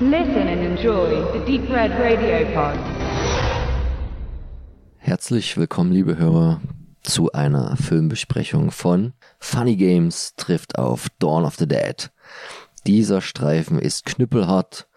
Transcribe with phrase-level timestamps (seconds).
[0.00, 2.76] Listen and enjoy the Deep Red Radio Pod.
[4.98, 6.60] Herzlich willkommen, liebe Hörer,
[7.04, 12.10] zu einer Filmbesprechung von Funny Games trifft auf Dawn of the Dead.
[12.88, 14.88] Dieser Streifen ist knüppelhart,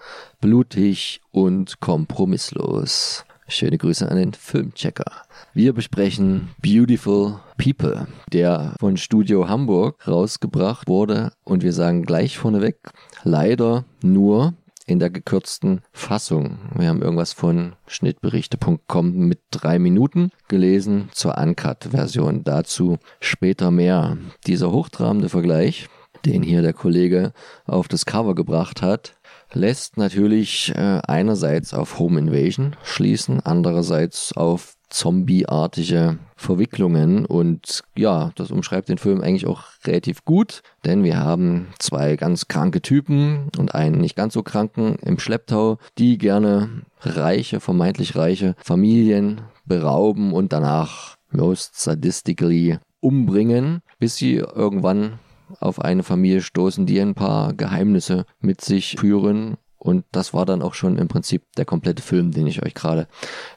[0.42, 3.24] blutig und kompromisslos.
[3.48, 5.12] Schöne Grüße an den Filmchecker.
[5.54, 12.80] Wir besprechen Beautiful People, der von Studio Hamburg rausgebracht wurde und wir sagen gleich vorneweg,
[13.24, 14.56] leider nur
[14.88, 16.58] in der gekürzten Fassung.
[16.76, 22.44] Wir haben irgendwas von schnittberichte.com mit drei Minuten gelesen zur Uncut-Version.
[22.44, 24.18] Dazu später mehr.
[24.48, 25.90] Dieser hochtrabende Vergleich,
[26.26, 27.34] den hier der Kollege
[27.66, 29.18] auf das Cover gebracht hat,
[29.52, 38.52] lässt natürlich äh, einerseits auf Home Invasion schließen, andererseits auf zombieartige Verwicklungen und ja, das
[38.52, 43.76] umschreibt den Film eigentlich auch relativ gut, denn wir haben zwei ganz kranke Typen und
[43.76, 50.54] einen nicht ganz so kranken im Schlepptau, die gerne reiche, vermeintlich reiche Familien berauben und
[50.54, 55.20] danach most sadistically umbringen, bis sie irgendwann
[55.60, 59.58] auf eine Familie stoßen, die ein paar Geheimnisse mit sich führen.
[59.78, 63.08] Und das war dann auch schon im Prinzip der komplette Film, den ich euch gerade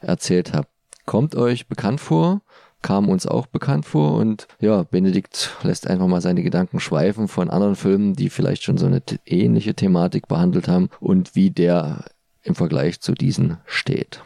[0.01, 0.69] erzählt habe.
[1.11, 2.41] Kommt euch bekannt vor?
[2.83, 7.51] kam uns auch bekannt vor und ja, Benedikt lässt einfach mal seine Gedanken schweifen von
[7.51, 12.05] anderen Filmen, die vielleicht schon so eine ähnliche Thematik behandelt haben und wie der
[12.43, 14.23] im Vergleich zu diesen steht.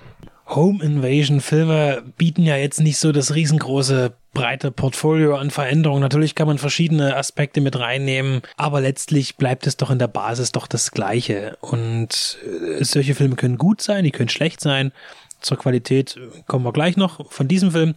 [0.46, 6.02] Home Invasion Filme bieten ja jetzt nicht so das riesengroße breite Portfolio an Veränderungen.
[6.02, 10.52] Natürlich kann man verschiedene Aspekte mit reinnehmen, aber letztlich bleibt es doch in der Basis
[10.52, 11.56] doch das Gleiche.
[11.60, 12.38] Und
[12.78, 14.92] äh, solche Filme können gut sein, die können schlecht sein
[15.44, 17.94] zur Qualität kommen wir gleich noch von diesem Film.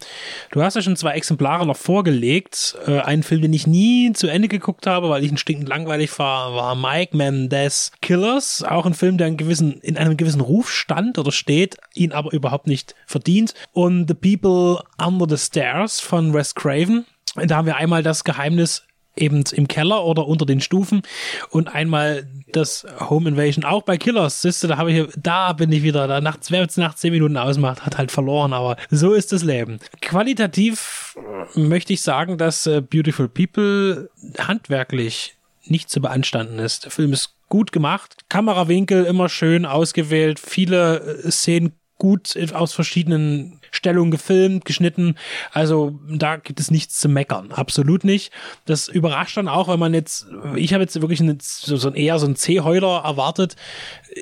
[0.52, 2.78] Du hast ja schon zwei Exemplare noch vorgelegt.
[2.86, 6.18] Äh, einen Film, den ich nie zu Ende geguckt habe, weil ich ein stinkend langweilig
[6.20, 8.64] war, war Mike Mendez Killers.
[8.64, 12.34] Auch ein Film, der in, gewissen, in einem gewissen Ruf stand oder steht, ihn aber
[12.34, 13.54] überhaupt nicht verdient.
[13.72, 17.06] Und The People Under the Stairs von Wes Craven.
[17.36, 18.87] Da haben wir einmal das Geheimnis
[19.18, 21.02] eben im Keller oder unter den Stufen
[21.50, 24.42] und einmal das Home Invasion auch bei Killers.
[24.42, 27.12] Siehst du, da habe ich, da bin ich wieder, da nachts, wer jetzt nach zehn
[27.12, 29.80] Minuten ausmacht, hat halt verloren, aber so ist das Leben.
[30.02, 31.18] Qualitativ
[31.56, 35.36] möchte ich sagen, dass äh, Beautiful People handwerklich
[35.66, 36.86] nicht zu beanstanden ist.
[36.86, 43.57] Der Film ist gut gemacht, Kamerawinkel immer schön ausgewählt, viele äh, Szenen gut aus verschiedenen
[43.72, 45.16] Stellung gefilmt, geschnitten.
[45.52, 47.52] Also da gibt es nichts zu meckern.
[47.52, 48.32] Absolut nicht.
[48.66, 52.20] Das überrascht dann auch, wenn man jetzt, ich habe jetzt wirklich eine, so, so eher
[52.20, 53.56] so ein C-Heuler erwartet.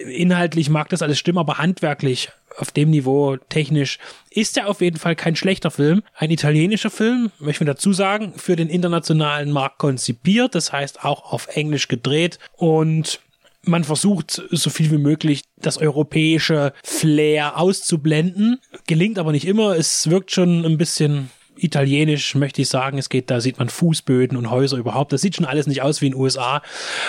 [0.07, 4.97] Inhaltlich mag das alles stimmen, aber handwerklich auf dem Niveau technisch ist er auf jeden
[4.97, 6.03] Fall kein schlechter Film.
[6.15, 11.31] Ein italienischer Film, möchte ich dazu sagen, für den internationalen Markt konzipiert, das heißt auch
[11.31, 13.19] auf Englisch gedreht und
[13.65, 18.59] man versucht so viel wie möglich das europäische Flair auszublenden.
[18.87, 19.75] Gelingt aber nicht immer.
[19.75, 22.97] Es wirkt schon ein bisschen italienisch, möchte ich sagen.
[22.97, 25.13] Es geht, da sieht man Fußböden und Häuser überhaupt.
[25.13, 26.61] Das sieht schon alles nicht aus wie in den USA.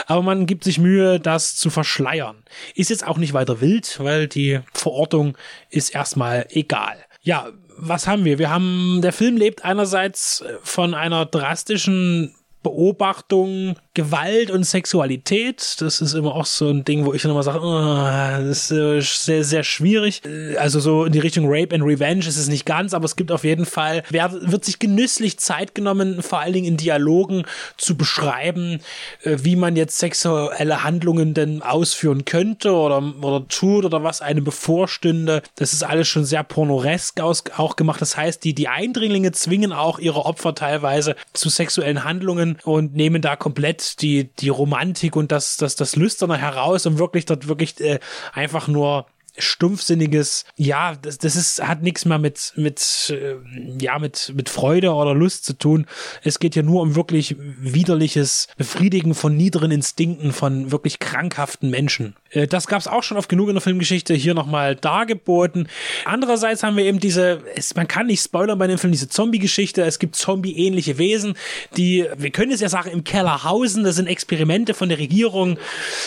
[0.06, 2.36] Aber man gibt sich Mühe, das zu verschleiern.
[2.74, 5.36] Ist jetzt auch nicht weiter wild, weil die Verortung
[5.70, 6.96] ist erstmal egal.
[7.22, 8.38] Ja, was haben wir?
[8.38, 15.76] Wir haben, der Film lebt einerseits von einer drastischen Beobachtung Gewalt und Sexualität.
[15.80, 19.24] Das ist immer auch so ein Ding, wo ich dann immer sage, oh, das ist
[19.24, 20.20] sehr, sehr schwierig.
[20.58, 23.32] Also so in die Richtung Rape and Revenge ist es nicht ganz, aber es gibt
[23.32, 27.44] auf jeden Fall, wer, wird sich genüsslich Zeit genommen, vor allen Dingen in Dialogen
[27.78, 28.80] zu beschreiben,
[29.22, 34.44] äh, wie man jetzt sexuelle Handlungen denn ausführen könnte oder, oder tut oder was einem
[34.44, 35.42] bevorstünde.
[35.54, 38.02] Das ist alles schon sehr pornoresk aus, auch gemacht.
[38.02, 43.22] Das heißt, die, die Eindringlinge zwingen auch ihre Opfer teilweise zu sexuellen Handlungen und nehmen
[43.22, 47.80] da komplett die, die Romantik und das, das, das Lüsterne heraus, um wirklich dort wirklich
[47.80, 48.00] äh,
[48.32, 49.06] einfach nur
[49.38, 53.36] stumpfsinniges, ja, das, das ist, hat nichts mehr mit, mit, äh,
[53.78, 55.86] ja, mit, mit Freude oder Lust zu tun.
[56.22, 62.16] Es geht ja nur um wirklich widerliches Befriedigen von niederen Instinkten von wirklich krankhaften Menschen.
[62.30, 65.68] Äh, das gab es auch schon oft genug in der Filmgeschichte, hier nochmal dargeboten.
[66.04, 69.82] Andererseits haben wir eben diese, es, man kann nicht spoilern bei dem Film, diese Zombie-Geschichte.
[69.82, 71.34] Es gibt Zombie-ähnliche Wesen,
[71.76, 73.84] die, wir können es ja sagen, im Keller hausen.
[73.84, 75.58] Das sind Experimente von der Regierung.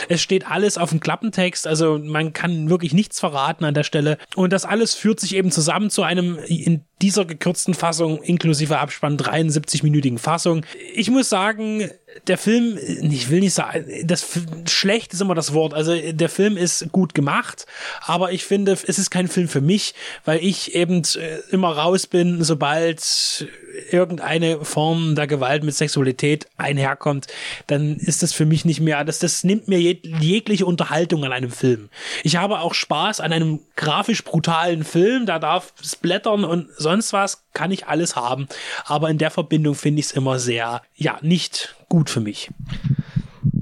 [0.08, 1.68] Es steht alles auf dem Klappentext.
[1.68, 4.18] Also man kann wirklich nichts verraten an der Stelle.
[4.36, 9.18] Und das alles führt sich eben zusammen zu einem in dieser gekürzten Fassung inklusive Abspann
[9.18, 10.66] 73-minütigen Fassung.
[10.94, 11.90] Ich muss sagen,
[12.28, 14.26] der Film, ich will nicht sagen, das
[14.68, 15.74] schlecht ist immer das Wort.
[15.74, 17.66] Also der Film ist gut gemacht,
[18.02, 19.94] aber ich finde, es ist kein Film für mich,
[20.26, 23.48] weil ich eben äh, immer raus bin, sobald
[23.92, 27.28] irgendeine Form der Gewalt mit Sexualität einherkommt,
[27.68, 31.32] dann ist das für mich nicht mehr, das, das nimmt mir jeg jegliche Unterhaltung an
[31.32, 31.90] einem Film.
[32.24, 37.44] Ich habe auch Spaß an einem grafisch brutalen Film, da darf Splattern und sonst was,
[37.54, 38.48] kann ich alles haben.
[38.86, 42.50] Aber in der Verbindung finde ich es immer sehr, ja, nicht gut für mich.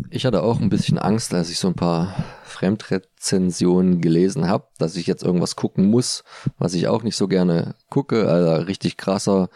[0.10, 2.16] Ich hatte auch ein bisschen Angst, als ich so ein paar
[2.46, 6.24] Fremdrezensionen gelesen habe, dass ich jetzt irgendwas gucken muss,
[6.58, 8.30] was ich auch nicht so gerne gucke.
[8.30, 9.50] Also richtig krasser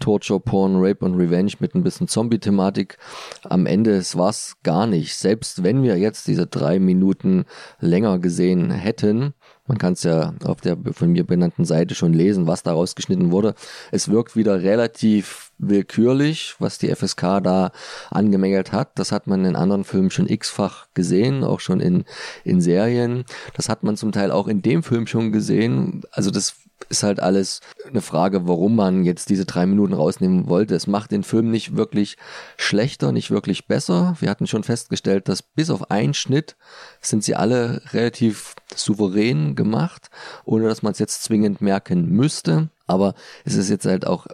[0.00, 2.98] Torture, Porn, Rape und Revenge mit ein bisschen Zombie-Thematik.
[3.44, 4.16] Am Ende es
[4.62, 5.14] gar nicht.
[5.14, 7.44] Selbst wenn wir jetzt diese drei Minuten
[7.78, 9.34] länger gesehen hätten,
[9.70, 13.30] man kann es ja auf der von mir benannten Seite schon lesen, was da rausgeschnitten
[13.30, 13.54] wurde.
[13.92, 17.70] Es wirkt wieder relativ willkürlich, was die FSK da
[18.10, 18.98] angemängelt hat.
[18.98, 22.04] Das hat man in anderen Filmen schon x-fach gesehen, auch schon in,
[22.42, 23.24] in Serien.
[23.54, 26.02] Das hat man zum Teil auch in dem Film schon gesehen.
[26.10, 26.56] Also das
[26.88, 30.74] ist halt alles eine Frage, warum man jetzt diese drei Minuten rausnehmen wollte.
[30.74, 32.16] Es macht den Film nicht wirklich
[32.56, 34.16] schlechter, nicht wirklich besser.
[34.20, 36.56] Wir hatten schon festgestellt, dass bis auf einen Schnitt
[37.00, 40.10] sind sie alle relativ souverän gemacht,
[40.44, 42.70] ohne dass man es jetzt zwingend merken müsste.
[42.86, 44.26] Aber es ist jetzt halt auch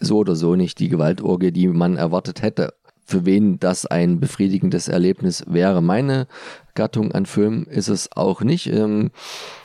[0.00, 2.74] so oder so nicht die Gewaltorgie, die man erwartet hätte.
[3.04, 5.82] Für wen das ein befriedigendes Erlebnis wäre.
[5.82, 6.26] Meine
[6.74, 8.66] Gattung an Film ist es auch nicht.
[8.66, 9.10] Ähm,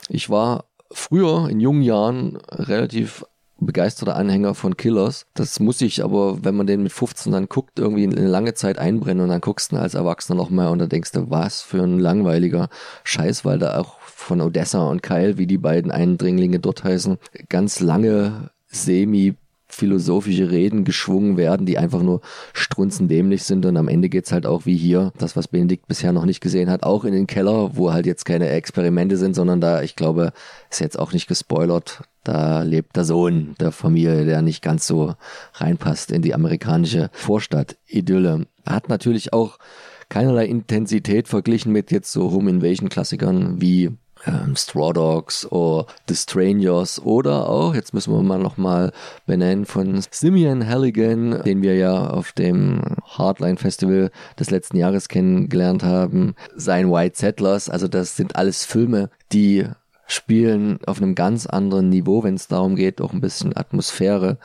[0.08, 3.26] ich war früher in jungen Jahren relativ
[3.60, 5.26] begeisterter Anhänger von Killers.
[5.34, 8.78] Das muss ich aber, wenn man den mit 15 dann guckt, irgendwie eine lange Zeit
[8.78, 12.00] einbrennen und dann guckst du als Erwachsener nochmal und dann denkst du, was für ein
[12.00, 12.70] langweiliger
[13.04, 17.18] Scheiß, weil da auch von Odessa und Kyle, wie die beiden Eindringlinge dort heißen,
[17.50, 19.36] ganz lange semi
[19.74, 22.22] philosophische Reden geschwungen werden, die einfach nur
[22.54, 26.26] strunzendämlich sind und am Ende geht's halt auch wie hier, das was Benedikt bisher noch
[26.26, 29.82] nicht gesehen hat, auch in den Keller, wo halt jetzt keine Experimente sind, sondern da,
[29.82, 30.34] ich glaube,
[30.70, 35.16] ist jetzt auch nicht gespoilert, da lebt der Sohn der Familie, der nicht ganz so
[35.56, 38.48] reinpasst in die amerikanische Vorstadt-Idylle.
[38.66, 39.58] Hat natürlich auch
[40.10, 43.92] keinerlei Intensität verglichen mit jetzt so Home Invasion Klassikern wie
[44.26, 48.92] ähm, Straw Dogs oder The Strangers oder auch, jetzt müssen wir mal nochmal
[49.26, 55.84] benennen, von Simeon Halligan, den wir ja auf dem Hardline Festival des letzten Jahres kennengelernt
[55.84, 59.68] haben, sein White Settlers, also das sind alles Filme, die
[60.06, 64.38] spielen auf einem ganz anderen Niveau, wenn es darum geht, auch ein bisschen Atmosphäre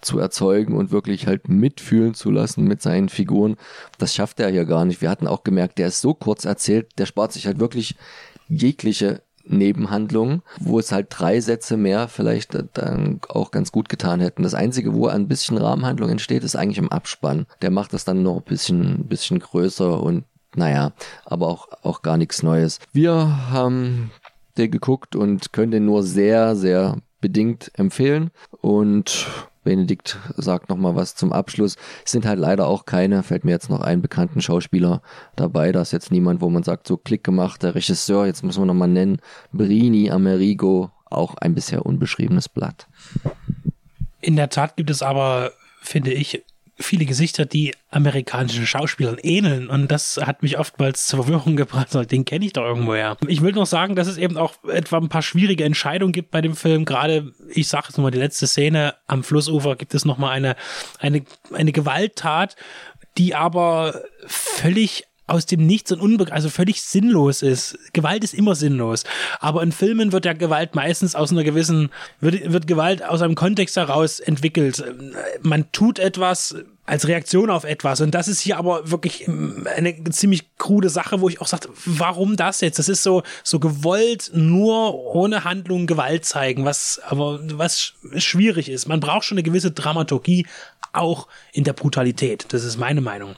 [0.00, 3.56] zu erzeugen und wirklich halt mitfühlen zu lassen mit seinen Figuren.
[3.98, 5.00] Das schafft er hier gar nicht.
[5.00, 7.96] Wir hatten auch gemerkt, der ist so kurz erzählt, der spart sich halt wirklich
[8.48, 14.42] jegliche Nebenhandlungen, wo es halt drei Sätze mehr vielleicht dann auch ganz gut getan hätten.
[14.42, 17.46] Das Einzige, wo ein bisschen Rahmenhandlung entsteht, ist eigentlich im Abspann.
[17.62, 20.92] Der macht das dann noch ein bisschen, bisschen größer und naja,
[21.24, 22.80] aber auch, auch gar nichts Neues.
[22.92, 24.10] Wir haben
[24.56, 29.26] den geguckt und können den nur sehr, sehr bedingt empfehlen und
[29.66, 31.76] Benedikt sagt noch mal was zum Abschluss.
[32.04, 35.02] Es sind halt leider auch keine, fällt mir jetzt noch einen bekannten Schauspieler
[35.34, 35.72] dabei.
[35.72, 38.66] Da ist jetzt niemand, wo man sagt, so Klick gemacht, der Regisseur, jetzt müssen wir
[38.66, 39.18] noch mal nennen,
[39.52, 42.86] Brini Amerigo, auch ein bisher unbeschriebenes Blatt.
[44.20, 45.50] In der Tat gibt es aber,
[45.82, 46.44] finde ich,
[46.78, 49.68] viele Gesichter, die amerikanischen Schauspielern ähneln.
[49.68, 51.88] Und das hat mich oftmals zur Verwirrung gebracht.
[52.10, 53.16] Den kenne ich doch irgendwoher.
[53.26, 56.40] Ich will noch sagen, dass es eben auch etwa ein paar schwierige Entscheidungen gibt bei
[56.40, 56.84] dem Film.
[56.84, 60.56] Gerade, ich sage jetzt nochmal, die letzte Szene am Flussufer gibt es nochmal eine,
[60.98, 62.56] eine, eine Gewalttat,
[63.16, 67.78] die aber völlig aus dem Nichts und unbe also völlig sinnlos ist.
[67.92, 69.04] Gewalt ist immer sinnlos.
[69.40, 71.90] Aber in Filmen wird ja Gewalt meistens aus einer gewissen,
[72.20, 74.84] wird, wird Gewalt aus einem Kontext heraus entwickelt.
[75.42, 76.54] Man tut etwas,
[76.86, 78.00] als Reaktion auf etwas.
[78.00, 82.36] Und das ist hier aber wirklich eine ziemlich krude Sache, wo ich auch sage, warum
[82.36, 82.78] das jetzt?
[82.78, 88.86] Das ist so, so gewollt nur ohne Handlung Gewalt zeigen, was aber was schwierig ist.
[88.86, 90.46] Man braucht schon eine gewisse Dramaturgie,
[90.96, 92.46] auch in der Brutalität.
[92.50, 93.36] Das ist meine Meinung.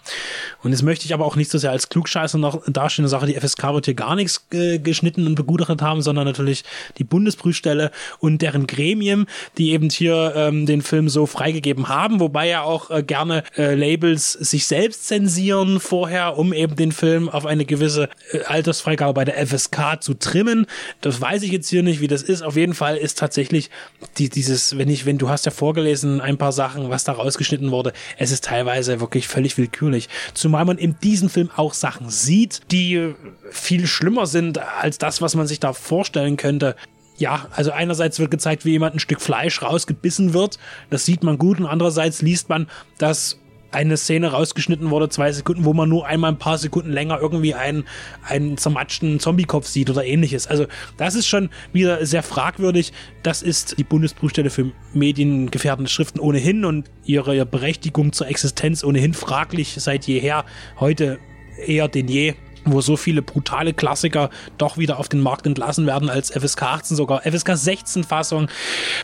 [0.62, 3.04] Und das möchte ich aber auch nicht so sehr als Klugscheißer noch darstellen.
[3.04, 6.64] Eine Sache, die FSK wird hier gar nichts äh, geschnitten und begutachtet haben, sondern natürlich
[6.98, 7.90] die Bundesprüfstelle
[8.20, 9.26] und deren Gremien,
[9.56, 13.74] die eben hier ähm, den Film so freigegeben haben, wobei ja auch äh, gerne äh,
[13.74, 19.24] Labels sich selbst zensieren vorher, um eben den Film auf eine gewisse äh, Altersfreigabe bei
[19.24, 20.66] der FSK zu trimmen.
[21.00, 22.42] Das weiß ich jetzt hier nicht, wie das ist.
[22.42, 23.70] Auf jeden Fall ist tatsächlich
[24.18, 27.70] die, dieses, wenn ich, wenn du hast ja vorgelesen, ein paar Sachen, was da rausgeschnitten
[27.70, 30.08] wurde, es ist teilweise wirklich völlig willkürlich.
[30.34, 33.14] Zumal man in diesem Film auch Sachen sieht, die
[33.50, 36.76] viel schlimmer sind als das, was man sich da vorstellen könnte
[37.18, 40.58] ja, also einerseits wird gezeigt, wie jemand ein Stück Fleisch rausgebissen wird.
[40.90, 41.60] Das sieht man gut.
[41.60, 43.38] Und andererseits liest man, dass
[43.70, 47.54] eine Szene rausgeschnitten wurde, zwei Sekunden, wo man nur einmal ein paar Sekunden länger irgendwie
[47.54, 47.84] einen,
[48.22, 50.46] einen zermatschten Zombiekopf sieht oder ähnliches.
[50.46, 52.92] Also das ist schon wieder sehr fragwürdig.
[53.22, 59.74] Das ist die Bundesprüfstelle für mediengefährdende Schriften ohnehin und ihre Berechtigung zur Existenz ohnehin fraglich
[59.78, 60.46] seit jeher.
[60.80, 61.18] Heute
[61.66, 62.34] eher denn je
[62.72, 66.96] wo so viele brutale Klassiker doch wieder auf den Markt entlassen werden als FSK 18,
[66.96, 68.48] sogar FSK 16 Fassung.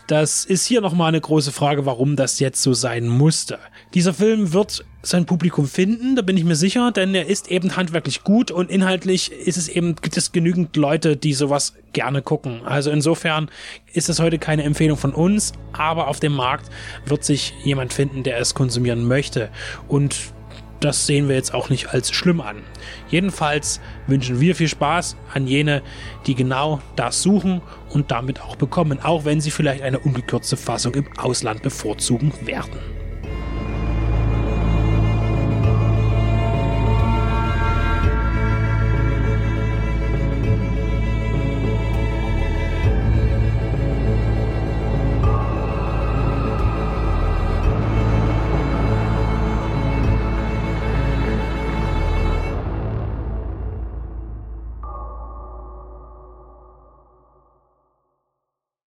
[0.06, 3.58] Das ist hier nochmal eine große Frage, warum das jetzt so sein musste.
[3.94, 7.76] Dieser Film wird sein Publikum finden, da bin ich mir sicher, denn er ist eben
[7.76, 12.62] handwerklich gut und inhaltlich ist es eben, gibt es genügend Leute, die sowas gerne gucken.
[12.64, 13.50] Also insofern
[13.92, 16.70] ist es heute keine Empfehlung von uns, aber auf dem Markt
[17.06, 19.50] wird sich jemand finden, der es konsumieren möchte.
[19.88, 20.33] Und
[20.84, 22.62] das sehen wir jetzt auch nicht als schlimm an.
[23.08, 25.82] Jedenfalls wünschen wir viel Spaß an jene,
[26.26, 30.94] die genau das suchen und damit auch bekommen, auch wenn sie vielleicht eine ungekürzte Fassung
[30.94, 32.93] im Ausland bevorzugen werden.